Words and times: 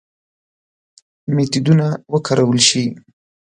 میتودونه 1.35 1.87
وکارول 2.13 2.59
شي. 2.67 2.83